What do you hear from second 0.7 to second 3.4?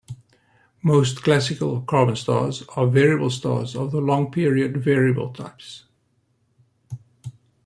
Most classical carbon stars are variable